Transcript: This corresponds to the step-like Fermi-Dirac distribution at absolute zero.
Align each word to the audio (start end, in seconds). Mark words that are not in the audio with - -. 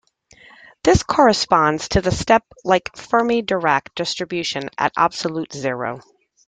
This 0.83 1.03
corresponds 1.03 1.89
to 1.89 2.01
the 2.01 2.09
step-like 2.09 2.97
Fermi-Dirac 2.97 3.93
distribution 3.93 4.71
at 4.79 4.93
absolute 4.97 5.53
zero. 5.53 5.99